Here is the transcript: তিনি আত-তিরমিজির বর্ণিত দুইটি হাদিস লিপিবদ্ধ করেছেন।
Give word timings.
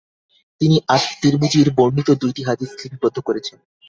তিনি 0.61 0.75
আত-তিরমিজির 0.87 1.67
বর্ণিত 1.77 2.09
দুইটি 2.21 2.41
হাদিস 2.43 2.69
লিপিবদ্ধ 2.81 3.17
করেছেন। 3.27 3.57